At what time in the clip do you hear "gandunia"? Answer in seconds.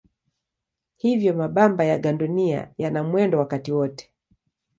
1.99-2.71